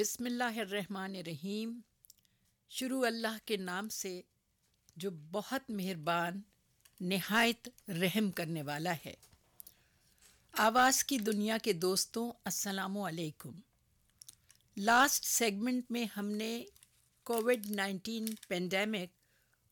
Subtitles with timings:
[0.00, 1.80] بسم اللہ الرحمن الرحیم۔
[2.68, 4.22] شروع اللہ کے نام سے
[4.96, 6.40] جو بہت مہربان،
[7.00, 9.14] نہایت رحم کرنے والا ہے۔
[10.52, 13.60] آواز کی دنیا کے دوستوں، السلام علیکم۔
[14.76, 16.64] لاسٹ سیگمنٹ میں ہم نے
[17.22, 19.10] کووڈ نائنٹین پینڈیمک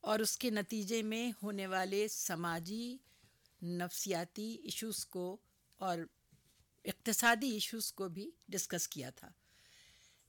[0.01, 2.97] اور اس کے نتیجے میں ہونے والے سماجی،
[3.63, 5.37] نفسیاتی ایشوز کو
[5.77, 5.97] اور
[6.85, 9.29] اقتصادی ایشوز کو بھی ڈسکس کیا تھا۔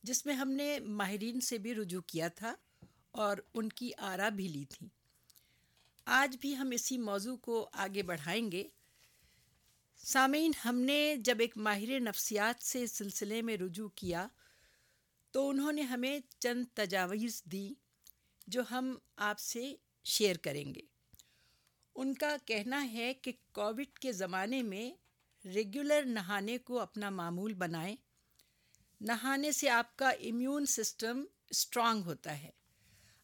[0.03, 2.55] جس میں ہم نے ماہرین سے بھی رجوع کیا تھا
[3.11, 4.89] اور ان کی آرا بھی لی تھی۔
[6.05, 8.69] آج بھی ہم اسی موضوع کو آگے بڑھائیں گے۔
[9.97, 14.29] سامعین، ہم نے جب ایک ماہر نفسیات سے سلسلے میں رجوع کیا
[15.31, 17.75] تو انہوں نے ہمیں چند تجاویز دی
[18.47, 19.75] جو ہم آپ سے
[20.05, 20.81] شیئر کریں گے۔
[21.95, 24.93] ان کا کہنا ہے کہ کووڈ کے زمانے میں
[25.49, 27.97] ریگولر نہانے کو اپنا معمول بنائیں
[29.01, 32.51] نہانے سے آپ کا امیون سسٹم اسٹرانگ ہوتا ہے۔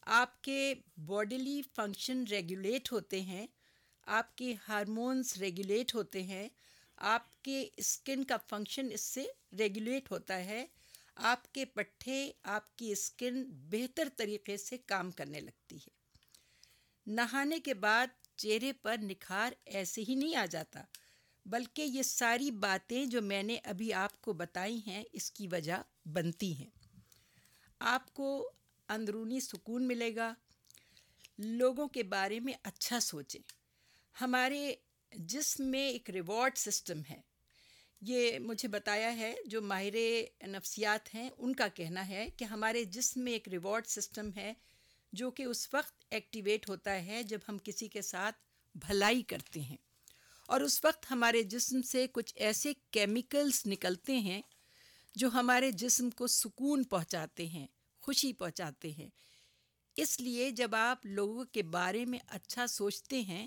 [0.00, 3.46] آپ کے باڈیلی فنکشن ریگولیٹ ہوتے ہیں،
[4.02, 6.48] آپ کے ہارمونس ریگولیٹ ہوتے ہیں،
[6.96, 9.24] آپ کے اسکن کا فنکشن اس سے
[9.58, 10.66] ریگولیٹ ہوتا ہے۔
[11.14, 15.88] آپ کے پٹھے، آپ کی اسکن بہتر طریقے سے کام کرنے لگتی ہے۔
[17.06, 20.82] نہانے کے بعد چہرے پر نکھار ایسے ہی نہیں آ جاتا۔
[21.46, 26.08] بلکہ یہ ساری باتیں جو میں نے ابھی آپ کو بتائی ہیں، اس کی وجہ
[26.08, 26.70] بنتی ہیں۔
[27.78, 28.52] آپ کو
[28.88, 30.34] اندرونی سکون ملے گا،
[31.38, 33.40] لوگوں کے بارے میں اچھا سوچیں۔
[34.20, 34.74] ہمارے
[35.12, 37.20] جسم میں ایک ریوارڈ سسٹم ہے۔
[38.00, 39.94] یہ مجھے بتایا ہے، جو ماہر
[40.46, 44.52] نفسیات ہیں، ان کا کہنا ہے کہ ہمارے جسم میں ایک ریوارڈ سسٹم ہے،
[45.12, 48.36] جو کہ اس وقت ایکٹیویٹ ہوتا ہے جب ہم کسی کے ساتھ
[48.74, 49.76] بھلائی کرتے ہیں۔
[50.46, 54.42] اور اس وقت ہمارے جسم سے کچھ ایسے کیمیکلز نکلتے ہیں
[55.14, 57.66] جو ہمارے جسم کو سکون پہنچاتے ہیں،
[58.00, 59.08] خوشی پہنچاتے ہیں۔
[59.96, 63.46] اس لیے جب آپ لوگوں کے بارے میں اچھا سوچتے ہیں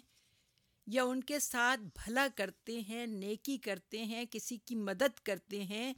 [0.88, 5.94] یا ان کے ساتھ بھلا کرتے ہیں، نیکی کرتے ہیں، کسی کی مدد کرتے ہیں،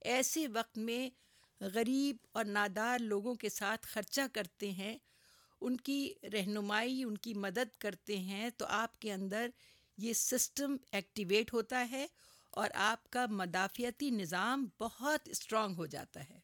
[0.00, 1.10] ایسے وقت میں
[1.60, 4.98] غریب اور نادار لوگوں کے ساتھ خرچہ کرتے ہیں،
[5.60, 9.48] ان کی رہنمائی، ان کی مدد کرتے ہیں، تو آپ کے اندر
[10.02, 12.06] یہ سسٹم ایکٹیویٹ ہوتا ہے
[12.50, 16.40] اور آپ کا مدافعتی نظام بہت اسٹرانگ ہو جاتا ہے۔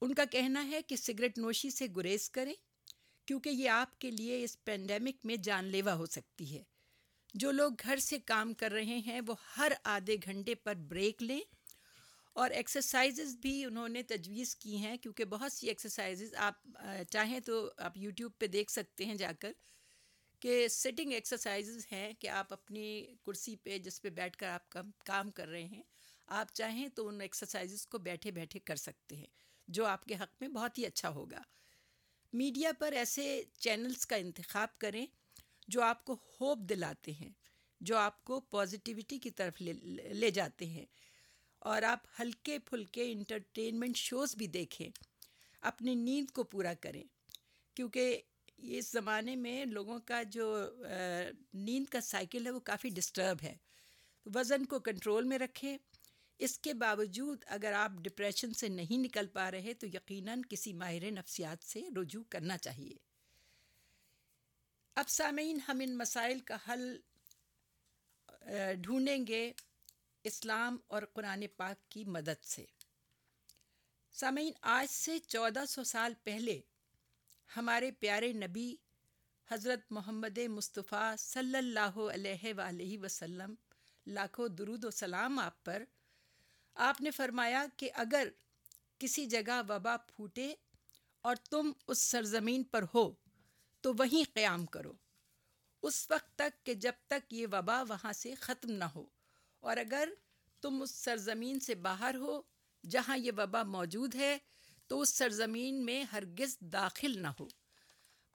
[0.00, 2.54] ان کا کہنا ہے کہ سگریٹ نوشی سے گریز کریں،
[3.26, 6.62] کیونکہ یہ آپ کے لیے اس پینڈیمک میں جان لیوا ہو سکتی ہے۔
[7.34, 11.40] جو لوگ گھر سے کام کر رہے ہیں، وہ ہر آدھے گھنٹے پر بریک لیں۔
[12.32, 16.54] اور ایکسرسائزز بھی انہوں نے تجویز کی ہیں، کیونکہ بہت سی ایکسرسائزز آپ
[17.10, 19.52] چاہیں تو آپ یوٹیوب پہ دیکھ سکتے ہیں جا کر۔
[20.40, 24.70] کہ سٹنگ ایکسرسائزز ہیں کہ آپ اپنی کرسی پہ جس پہ بیٹھ کر آپ
[25.04, 25.82] کام کر رہے ہیں،
[26.26, 29.26] آپ چاہیں تو ان ایکسرسائزز کو بیٹھے بیٹھے کر سکتے ہیں،
[29.68, 31.42] جو آپ کے حق میں بہت ہی اچھا ہوگا۔
[32.32, 35.06] میڈیا پر ایسے چینلز کا انتخاب کریں
[35.68, 37.30] جو آپ کو ہوپ دلاتے ہیں،
[37.80, 39.72] جو آپ کو پازیٹیوٹی کی طرف لے
[40.12, 40.86] لے جاتے ہیں۔
[41.58, 44.88] اور آپ ہلکے پھلکے انٹرٹینمنٹ شوز بھی دیکھیں،
[45.60, 47.04] اپنی نیند کو پورا کریں۔
[47.74, 48.22] کیونکہ
[48.58, 50.70] اس زمانے میں لوگوں کا جو
[51.54, 53.56] نیند کا سائیکل ہے وہ کافی ڈسٹرب ہے۔
[54.34, 55.78] وزن کو کنٹرول میں رکھیں۔
[56.38, 61.10] اس کے باوجود اگر آپ ڈپریشن سے نہیں نکل پا رہے تو یقیناً کسی ماہر
[61.10, 62.96] نفسیات سے رجوع کرنا چاہیے۔
[64.94, 66.98] اب سامعین، ہم ان مسائل کا حل
[68.80, 69.52] ڈھونڈیں گے
[70.24, 72.64] اسلام اور قرآن پاک کی مدد سے۔
[74.12, 76.60] سامعین، آج سے چودہ سو سال پہلے
[77.50, 78.74] ہمارے پیارے نبی
[79.48, 83.54] حضرت محمد مصطفیٰ صلی اللہ علیہ وآلہ وسلم،
[84.06, 85.82] لاکھوں درود و سلام آپ پر۔
[86.76, 88.28] آپ نے فرمایا کہ اگر
[88.98, 90.52] کسی جگہ وبا پھوٹے
[91.24, 93.10] اور تم اس سرزمین پر ہو،
[93.84, 94.92] تو وہیں قیام کرو۔
[95.82, 99.04] اس وقت تک کہ جب تک یہ وبا وہاں سے ختم نہ ہو،
[99.62, 100.08] اور اگر
[100.62, 102.40] تم اس سرزمین سے باہر ہو
[102.84, 104.36] جہاں یہ وبا موجود ہے
[104.86, 107.48] تو اس سرزمین میں ہرگز داخل نہ ہو۔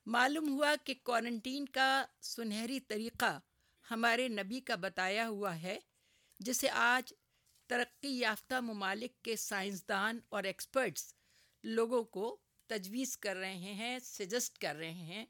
[0.06, 3.40] معلوم ہوا کہ کوارنٹین کا سنہری طریقہ
[3.92, 5.80] ہمارے نبی کا بتایا ہوا ہے،
[6.40, 7.14] جسے آج
[7.68, 11.14] ترقی یافتہ ممالک کے سائنسدان اور ایکسپرٹس
[11.64, 12.38] لوگوں کو
[12.68, 15.26] تجویز کر رہے ہیں، سجسٹ کر رہے ہیں۔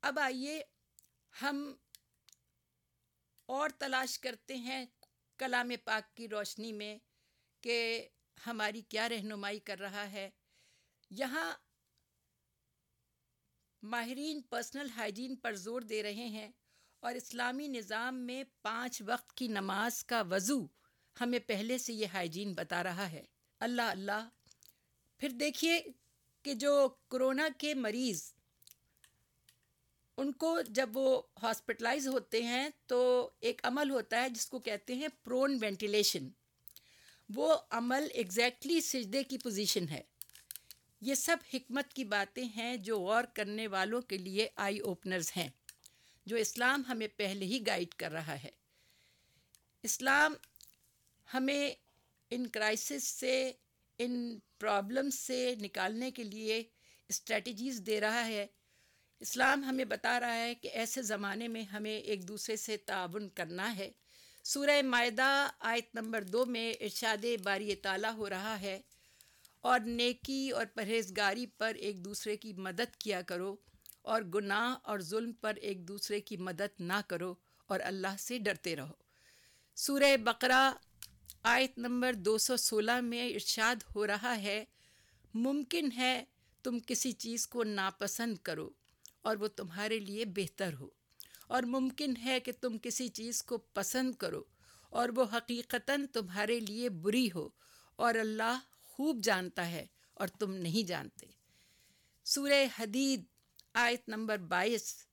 [0.00, 0.62] اب آئیے
[1.42, 1.74] ہم
[3.46, 4.84] اور تلاش کرتے ہیں
[5.36, 6.98] کلام پاک کی روشنی میں
[7.60, 8.08] کہ
[8.46, 10.30] ہماری کیا رہنمائی کر رہا ہے۔
[11.10, 11.54] یہاں
[13.82, 16.50] ماہرین پرسنل ہائیجین پر زور دے رہے ہیں
[17.00, 20.66] اور اسلامی نظام میں پانچ وقت کی نماز کا وضو
[21.20, 23.22] ہمیں پہلے سے یہ ہائیجین بتا رہا ہے۔
[23.60, 24.28] اللہ اللہ۔
[25.18, 25.82] پھر دیکھیے
[26.42, 28.32] کہ جو کرونا کے مریض،
[30.16, 34.94] ان کو جب وہ ہاسپٹلائز ہوتے ہیں تو ایک عمل ہوتا ہے جس کو کہتے
[34.94, 36.28] ہیں پرون وینٹیلیشن۔
[37.28, 40.02] وہ عمل ایگزیکٹلی سجدے کی پوزیشن ہے۔
[41.00, 45.48] یہ سب حکمت کی باتیں ہیں جو غور کرنے والوں کے لیے آئی اوپنرز ہیں،
[46.26, 48.50] جو اسلام ہمیں پہلے ہی گائیڈ کر رہا ہے۔
[49.82, 50.34] اسلام
[51.34, 51.70] ہمیں
[52.30, 53.52] ان کرائسس سے،
[53.98, 56.64] ان پرابلمس سے نکالنے کے لیے
[57.08, 58.46] اسٹریٹجیز دے رہا ہے۔
[59.20, 63.76] اسلام ہمیں بتا رہا ہے کہ ایسے زمانے میں ہمیں ایک دوسرے سے تعاون کرنا
[63.76, 63.90] ہے۔
[64.44, 68.80] سورہ معدہ آیت نمبر دو میں ارشاد باری تعالیٰ ہو رہا ہے،
[69.64, 73.54] اور نیکی اور پرہیزگاری پر ایک دوسرے کی مدد کیا کرو،
[74.02, 77.34] اور گناہ اور ظلم پر ایک دوسرے کی مدد نہ کرو،
[77.70, 78.92] اور اللہ سے ڈرتے رہو۔
[79.76, 80.70] سورہ بقرہ
[81.44, 84.64] آیت نمبر دو سو سولہ میں ارشاد ہو رہا ہے،
[85.34, 86.24] ممکن ہے
[86.64, 88.68] تم کسی چیز کو ناپسند کرو
[89.22, 90.88] اور وہ تمہارے لیے بہتر ہو۔
[91.48, 94.42] اور ممکن ہے کہ تم کسی چیز کو پسند کرو
[94.90, 97.48] اور وہ حقیقتاً تمہارے لیے بری ہو
[97.96, 101.26] اور اللہ خوب جانتا ہے اور تم نہیں جانتے۔
[102.24, 103.24] سورہ حدید،
[103.74, 105.06] آیت نمبر بائیس۔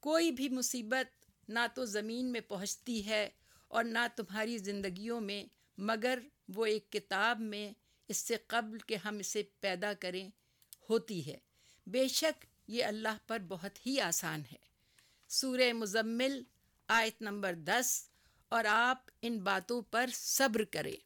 [0.00, 3.30] کوئی بھی مصیبت نہ تو زمین میں پہنچتی ہے
[3.68, 5.44] اور نہ تمہاری زندگیوں میں،
[5.78, 6.18] مگر
[6.48, 7.72] وہ ایک کتاب میں
[8.08, 10.28] اس سے قبل کہ ہم اسے پیدا کریں،
[10.90, 11.38] ہوتی ہے۔
[11.86, 14.68] بے شک یہ اللہ پر بہت ہی آسان ہے۔
[15.30, 16.42] سورہ مزمل
[16.88, 17.88] آیت نمبر دس،
[18.48, 20.96] اور آپ ان باتوں پر صبر کریں۔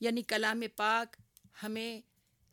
[0.00, 1.16] یعنی کلام پاک
[1.62, 2.00] ہمیں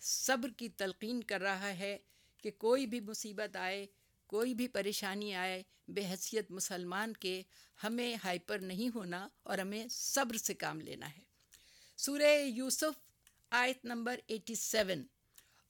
[0.02, 1.98] صبر کی تلقین کر رہا ہے
[2.44, 3.86] کہ کوئی بھی مصیبت آئے،
[4.30, 7.42] کوئی بھی پریشانی آئے، بے حیثیت مسلمان کے
[7.80, 11.24] ہمیں ہائپر نہیں ہونا اور ہمیں صبر سے کام لینا ہے۔
[12.00, 13.00] سورہ یوسف
[13.52, 15.06] آیت نمبر ایٹی سیون،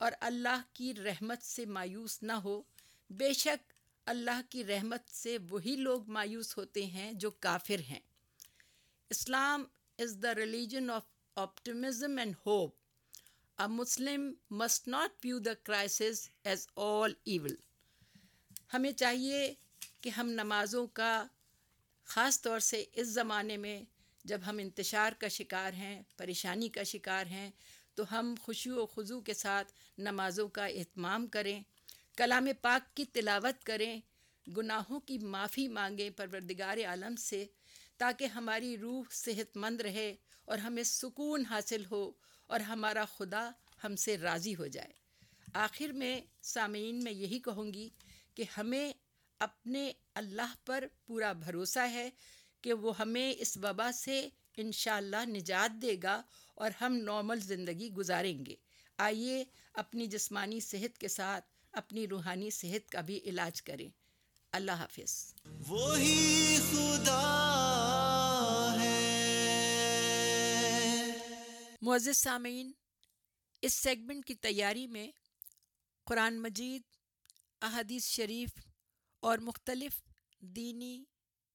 [0.00, 2.60] اور اللہ کی رحمت سے مایوس نہ ہو،
[3.10, 3.71] بے شک
[4.06, 8.00] اللہ کی رحمت سے وہی لوگ مایوس ہوتے ہیں جو کافر ہیں۔
[9.10, 9.64] اسلام
[9.98, 11.02] is the religion of
[11.34, 12.82] optimism and hope
[13.62, 14.20] A Muslim
[14.54, 17.54] must not view the crisis as all evil.
[18.74, 19.54] ہمیں چاہیے
[20.00, 21.26] کہ ہم نمازوں کا
[22.04, 23.82] خاص طور سے اس زمانے میں
[24.24, 27.50] جب ہم انتشار کا شکار ہیں، پریشانی کا شکار ہیں،
[27.94, 31.62] تو ہم خوشی و خضو کے ساتھ نمازوں کا اہتمام کریں۔
[32.16, 34.00] کلام پاک کی تلاوت کریں،
[34.56, 37.46] گناہوں کی معافی مانگیں پروردگار عالم سے،
[37.96, 40.14] تاکہ ہماری روح صحت مند رہے
[40.44, 42.12] اور ہمیں سکون حاصل ہو
[42.46, 43.50] اور ہمارا خدا
[43.84, 44.92] ہم سے راضی ہو جائے۔
[45.54, 47.88] آخر میں سامعین میں یہی کہوں گی
[48.34, 48.92] کہ ہمیں
[49.38, 52.10] اپنے اللہ پر پورا بھروسہ ہے
[52.60, 56.22] کہ وہ ہمیں اس وبا سے انشاءاللہ اللہ نجات دے گا
[56.54, 58.54] اور ہم نارمل زندگی گزاریں گے۔
[58.98, 59.44] آئیے
[59.74, 63.88] اپنی جسمانی صحت کے ساتھ اپنی روحانی صحت کا بھی علاج کریں۔
[64.52, 65.34] اللہ حافظ۔
[65.68, 67.48] وہی خدا
[68.80, 69.18] ہے۔
[71.82, 72.72] معزز سامعین
[73.62, 75.10] اس سیگمنٹ کی تیاری میں
[76.04, 76.82] قرآن مجید
[77.62, 78.48] احادیث شریف
[79.20, 79.92] اور مختلف
[80.38, 81.04] دینی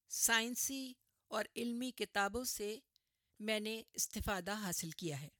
[0.09, 0.93] سائنسی
[1.27, 2.79] اور علمی کتابوں سے
[3.39, 5.36] میں نے استفادہ حاصل کیا ہے۔